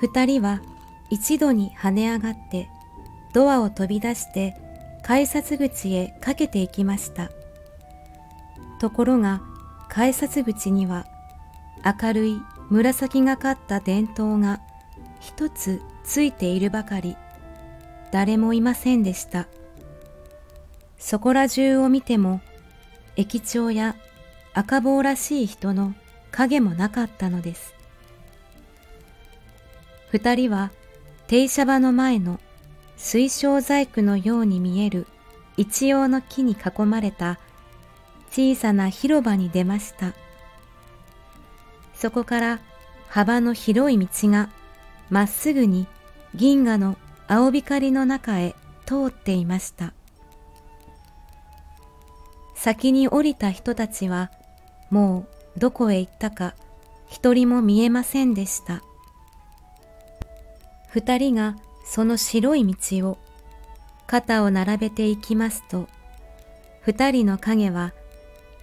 [0.00, 0.62] 二人は
[1.10, 2.70] 一度に跳ね上がって
[3.34, 4.56] ドアを飛び出して
[5.02, 7.30] 改札口へかけていきました。
[8.80, 9.42] ところが
[9.88, 11.06] 改札口には
[11.84, 12.40] 明るい
[12.70, 14.60] 紫がかった電灯が
[15.20, 17.16] 一つついているばかり。
[18.10, 19.48] 誰もいませんでした。
[20.96, 22.40] そこら中を見ても
[23.16, 23.96] 駅長や
[24.58, 25.94] 赤坊らしい人の
[26.32, 27.76] 影もなかったのです
[30.10, 30.72] 二人は
[31.28, 32.40] 停車場の前の
[32.96, 35.06] 水晶細工のように見える
[35.56, 37.38] 一葉の木に囲まれた
[38.30, 40.12] 小さな広場に出ました。
[41.94, 42.60] そこから
[43.08, 44.50] 幅の広い道が
[45.08, 45.86] まっすぐに
[46.34, 46.96] 銀河の
[47.28, 49.92] 青光の中へ通っていました。
[52.54, 54.32] 先に降りた人たちは
[54.90, 56.54] もうどこへ行ったか
[57.06, 58.82] 一人も見えませんでした。
[60.88, 63.18] 二人がその白い道を
[64.06, 65.88] 肩を並べていきますと、
[66.80, 67.92] 二人の影は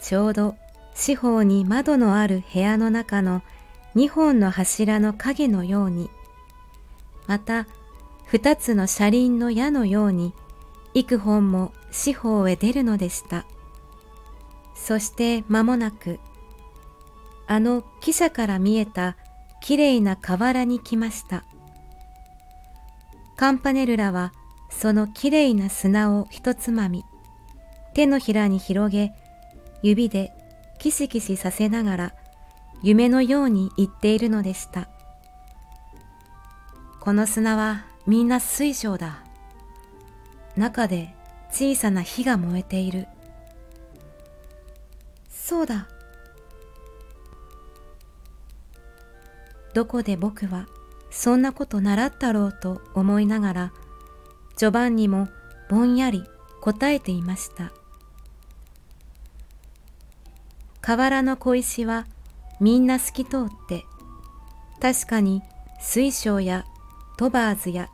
[0.00, 0.56] ちょうど
[0.94, 3.42] 四方に窓のある部屋の中の
[3.94, 6.10] 二本の柱の影のように、
[7.26, 7.66] また
[8.26, 10.32] 二つの車輪の矢のように、
[10.94, 13.44] 幾本も四方へ出るのでした。
[14.74, 16.20] そして間もなく、
[17.46, 19.16] あの汽車から見えた
[19.60, 21.44] きれいな河原に来ました。
[23.36, 24.32] カンパネルラは
[24.70, 27.04] そのきれいな砂を一つまみ、
[27.94, 29.12] 手のひらに広げ、
[29.82, 30.32] 指で
[30.78, 32.14] キシキシさせながら
[32.82, 34.88] 夢のように言っているのでした。
[37.00, 39.22] この砂はみんな水晶だ。
[40.56, 41.14] 中で
[41.50, 43.08] 小さな火が燃えている。
[45.54, 45.86] そうだ。
[49.72, 50.66] どこで僕は
[51.12, 53.72] そんなこと習ったろうと思いながら、
[54.56, 55.28] ジョバンニも
[55.70, 56.24] ぼんやり
[56.60, 57.70] 答えていました。
[60.80, 62.04] 河原の小石は
[62.58, 63.84] みんな透き通って、
[64.80, 65.40] 確かに
[65.80, 66.64] 水晶や
[67.16, 67.90] トバーズや、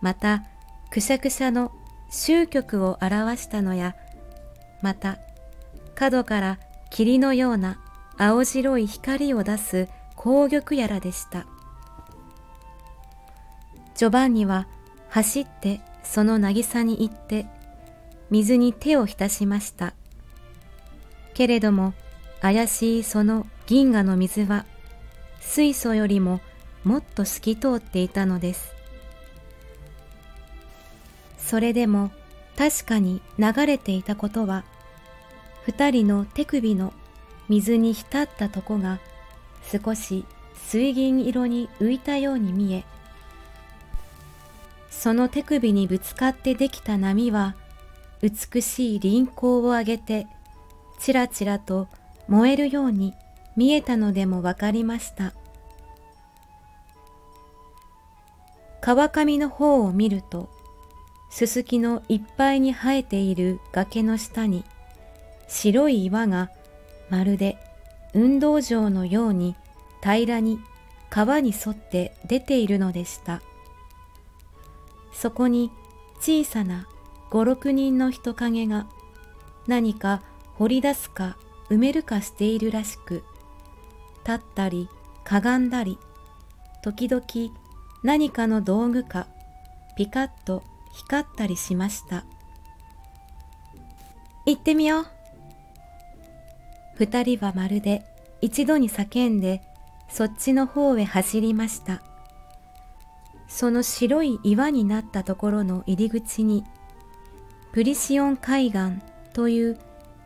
[0.00, 0.42] また
[0.90, 1.70] くしゃくしゃの
[2.10, 3.94] 終局を表したのや、
[4.82, 5.18] また
[5.94, 6.58] 角から
[6.90, 7.78] 霧のような
[8.18, 11.46] 青白い光を出す紅玉やらでした。
[13.94, 14.66] ジョバンニは
[15.08, 17.46] 走ってその渚に行って
[18.30, 19.94] 水に手を浸しました。
[21.34, 21.94] けれども
[22.40, 24.66] 怪しいその銀河の水は
[25.40, 26.40] 水素よりも
[26.84, 28.72] もっと透き通っていたのです。
[31.38, 32.10] それでも
[32.56, 34.64] 確かに流れていたことは
[35.66, 36.92] 二人の手首の
[37.48, 38.98] 水に浸ったとこが
[39.70, 42.84] 少し水銀色に浮いたように見え
[44.90, 47.54] その手首にぶつかってできた波は
[48.22, 50.26] 美しい輪光を上げて
[50.98, 51.88] ちらちらと
[52.28, 53.14] 燃えるように
[53.56, 55.32] 見えたのでもわかりました。
[58.80, 60.48] 川上の方を見ると、
[61.30, 64.64] すすきのいっぱいに生えている崖の下に、
[65.50, 66.50] 白い岩が
[67.10, 67.58] まるで
[68.14, 69.56] 運動場のように
[70.00, 70.60] 平らに
[71.10, 73.42] 川に沿って出ているのでした。
[75.12, 75.70] そこに
[76.20, 76.86] 小さな
[77.30, 78.86] 五六人の人影が
[79.66, 80.22] 何か
[80.54, 81.36] 掘り出すか
[81.68, 83.24] 埋めるかしているらしく、
[84.26, 84.88] 立ったり
[85.24, 85.98] かがんだり、
[86.82, 87.24] 時々
[88.02, 89.26] 何かの道具か
[89.96, 90.62] ピカッと
[90.92, 92.24] 光ったりしました。
[94.46, 95.19] 行ってみよう。
[97.00, 98.04] 二人はまるで
[98.42, 99.62] 一度に叫んで
[100.10, 102.02] そっちの方へ走りました。
[103.48, 106.62] その白い岩になったところの入り口に
[107.72, 109.00] プリシオン海岸
[109.32, 109.78] という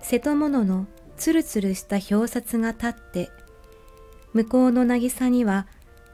[0.00, 0.86] 瀬戸物の
[1.18, 3.30] つるつるした表札が立って、
[4.32, 5.66] 向こうの渚には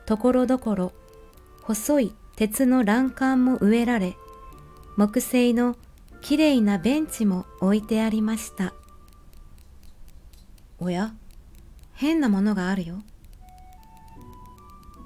[0.06, 0.92] ところどころ
[1.62, 4.16] 細い鉄の欄干も植えられ、
[4.96, 5.76] 木製の
[6.20, 8.74] きれいなベンチも置いてありました。
[10.80, 11.12] おや、
[11.94, 13.02] 変なものがあるよ。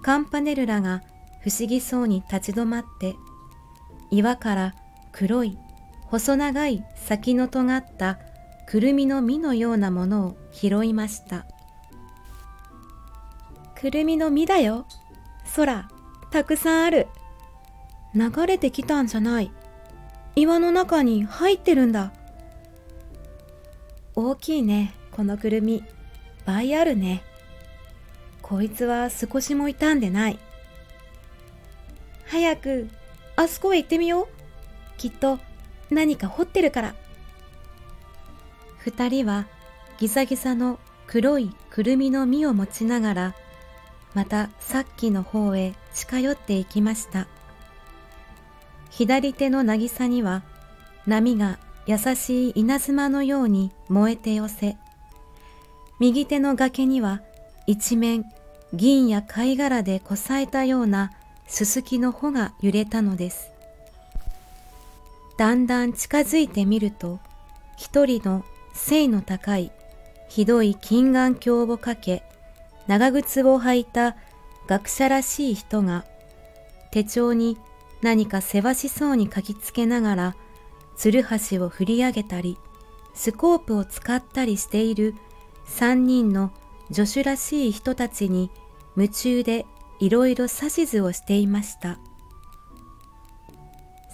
[0.02, 1.02] カンパネルラが
[1.42, 3.14] 不思議そうに立ち止まって、
[4.10, 4.74] 岩から
[5.12, 5.56] 黒い
[6.06, 8.18] 細長い先の尖った
[8.66, 11.46] くるみの実のようなものを拾いました。
[13.74, 14.86] くるみの実だよ。
[15.56, 15.88] 空、
[16.30, 17.08] たくさんある。
[18.14, 19.50] 流れてきたんじゃない。
[20.36, 22.12] 岩の中に入ってるんだ。
[24.14, 25.84] 大きいね、このくるみ。
[26.44, 27.22] ぱいあるね。
[28.40, 30.38] こいつは少しも傷んでない。
[32.26, 32.88] 早く、
[33.36, 34.28] あそこへ行ってみよう。
[34.98, 35.38] きっと
[35.90, 36.94] 何か掘ってるから。
[38.78, 39.46] 二人は
[39.98, 43.34] ギザギザの黒いくるみの実を持ちながら、
[44.14, 47.28] またさっきの方へ近寄っていきました。
[48.90, 50.42] 左手の渚には
[51.06, 54.76] 波が優しい稲妻のように燃えて寄せ、
[56.02, 57.20] 右手の崖には
[57.68, 58.24] 一面
[58.74, 61.12] 銀や貝殻でこさえたような
[61.46, 63.52] すすきの穂が揺れたのです。
[65.36, 67.20] だんだん近づいてみると、
[67.76, 68.44] 一人の
[68.74, 69.70] 背の高い、
[70.28, 72.24] ひどい金眼鏡をかけ、
[72.88, 74.16] 長靴を履いた
[74.66, 76.04] 学者らしい人が、
[76.90, 77.58] 手帳に
[78.02, 80.36] 何かせわしそうに書きつけながら、
[80.96, 82.58] つるはしを振り上げたり、
[83.14, 85.14] スコープを使ったりしている
[85.64, 86.52] 三人の
[86.92, 88.50] 助手らしい人たちに
[88.96, 89.66] 夢中で
[90.00, 91.98] いろいろ指図をしていました。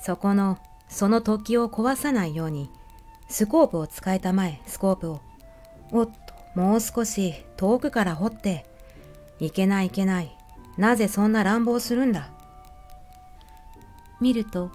[0.03, 0.59] そこの、
[0.89, 2.71] その突起を壊さないように、
[3.29, 5.21] スコープを使えたまえ、スコープを。
[5.93, 6.13] おっと、
[6.61, 8.67] もう少し遠くから掘って。
[9.41, 10.37] いけないいけない。
[10.77, 12.31] なぜそんな乱暴するんだ。
[14.21, 14.71] 見ると、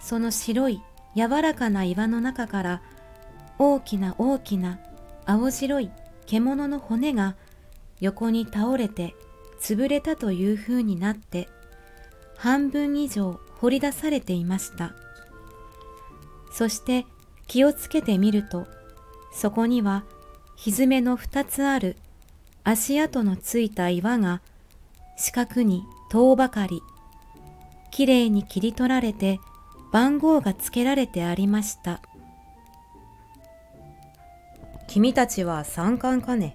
[0.00, 0.82] その白い
[1.14, 2.82] 柔らかな岩の中から
[3.58, 4.78] 大きな大きな
[5.26, 5.90] 青白い
[6.32, 7.36] 獣の骨が
[8.00, 9.14] 横に倒れて
[9.60, 11.46] 潰れたという風になって
[12.38, 14.94] 半分以上掘り出されていました。
[16.50, 17.04] そして
[17.48, 18.66] 気をつけてみると
[19.34, 20.04] そこには
[20.56, 21.96] 蹄の二つある
[22.64, 24.40] 足跡のついた岩が
[25.18, 26.82] 四角に遠ばかり
[27.90, 29.38] きれいに切り取られて
[29.92, 32.00] 番号がつけられてありました。
[34.92, 36.54] 君たちは三冠かね？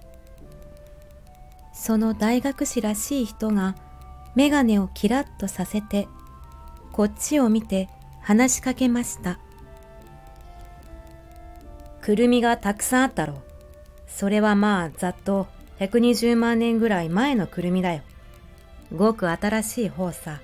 [1.72, 3.74] その大学士らしい人が
[4.36, 6.06] 眼鏡をキラッとさせて
[6.92, 7.88] こっちを見て
[8.20, 9.40] 話しかけました。
[12.00, 13.42] くるみがたくさんあったろ。
[14.06, 15.48] それはまあざっと
[15.80, 18.02] 120万年ぐらい前のくるみだよ。
[18.94, 20.38] ごく新しい方さ。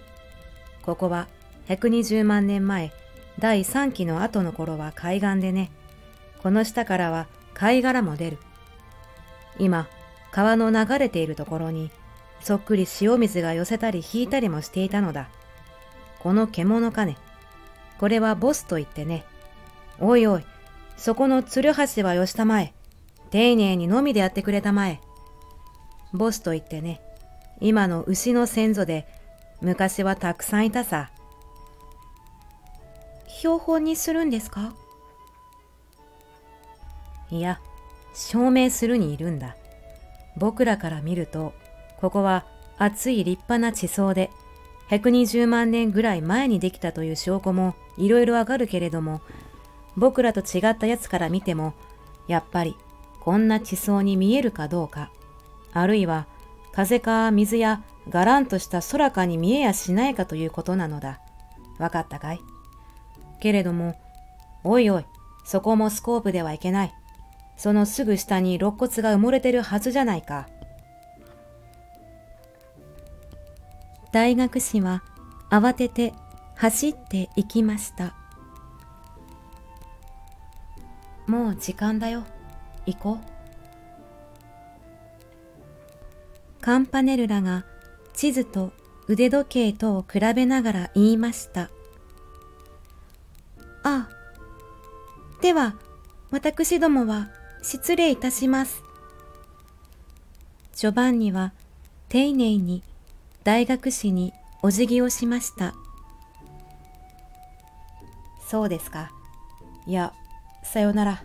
[0.83, 1.29] ここは
[1.69, 2.91] 120万年前、
[3.39, 5.71] 第3期の後の頃は海岸でね。
[6.43, 8.39] この下からは貝殻も出る。
[9.59, 9.87] 今、
[10.33, 11.91] 川の流れているところに、
[12.41, 15.29] そっくり塩水が寄せたり引いたりもしていたのだ。
[16.19, 17.17] この獣かね。
[17.99, 19.25] これはボスと言ってね。
[20.01, 20.45] おいおい、
[20.97, 22.75] そこのツルハシはよしたまえ。
[23.31, 25.01] 丁寧にのみでやってくれたまえ。
[26.13, 27.01] ボスと言ってね。
[27.61, 29.07] 今の牛の先祖で、
[29.61, 31.11] 昔はたくさんいたさ。
[33.29, 34.75] 標本にするんですか？
[37.35, 37.61] いや、
[38.15, 39.57] 証明するにいるんだ。
[40.37, 41.53] 僕らから見ると、
[42.01, 42.47] ここは
[42.79, 44.31] 熱い立派な地層で、
[44.91, 49.21] 120万年ぐらい前にできたという証拠もいろいろわかるけれども、
[49.97, 51.75] 僕らと違ったやつから見ても、
[52.29, 52.77] やっぱり
[53.21, 55.11] こんな地層に見えるかどうか、
[55.73, 56.27] あるいは
[56.73, 61.21] 風か水やがらんとした空かに見えやしないかということなのだ。
[61.79, 62.41] わかったかい？
[63.41, 63.97] けれども、
[64.63, 65.07] おいおい、
[65.45, 66.95] そこもスコープではいけない。
[67.57, 70.49] そのすぐ下に肋骨が埋もれてるはずじゃないか。
[74.13, 75.03] 大学士は
[75.51, 76.15] 慌てて
[76.57, 78.15] 走って行きました。
[81.27, 82.25] もう時間だよ。
[82.87, 83.35] 行こう。
[86.61, 87.65] カンパネルラが
[88.15, 88.73] 地図と
[89.07, 91.71] 腕時計とを比べながら言いました。
[93.83, 94.09] ああ。
[95.43, 95.75] では、
[96.31, 97.29] 私どもは
[97.65, 98.83] 失礼いたします。
[100.75, 101.55] ジョバンニは
[102.11, 102.83] 丁寧に
[103.43, 105.75] 大学士にお辞儀をしました。
[108.47, 109.11] そうですか。
[109.87, 110.13] いや、
[110.63, 111.25] さよなら。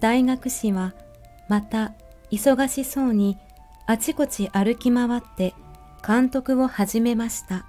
[0.00, 0.94] 大学士は
[1.48, 1.92] また
[2.30, 3.36] 忙しそうに
[3.86, 5.52] あちこち歩き回って
[6.06, 7.66] 監督を始めました。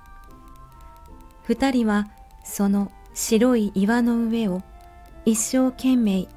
[1.44, 2.08] 二人は
[2.46, 4.62] その白い岩の上を
[5.26, 6.28] 一生懸命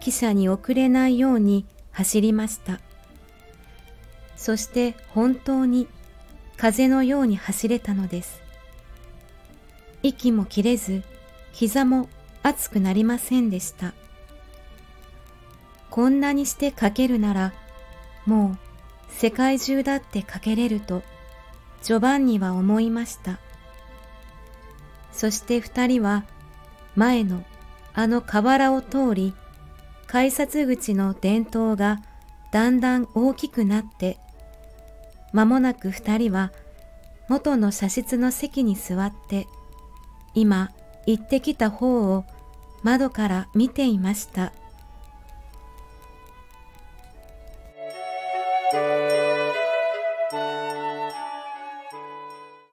[0.00, 2.80] 汽車に遅れないように走りました。
[4.36, 5.88] そして本当に
[6.56, 8.42] 風のように走れたのです。
[10.02, 11.02] 息も切れず、
[11.52, 12.08] 膝も
[12.42, 13.94] 熱くなりませんでした。
[15.88, 17.52] こんなにして書けるなら、
[18.26, 18.58] もう
[19.08, 21.02] 世界中だって書けれると、
[21.82, 23.38] ジョバンニは思いました。
[25.12, 26.24] そして二人は
[26.96, 27.44] 前の
[27.94, 29.34] あの河原を通り、
[30.06, 32.02] 改札口の伝統が
[32.52, 34.18] だんだん大きくなって、
[35.32, 36.52] 間もなく二人は
[37.28, 39.46] 元の写室の席に座って、
[40.34, 40.70] 今
[41.06, 42.24] 行ってきた方を
[42.82, 44.52] 窓から見ていました。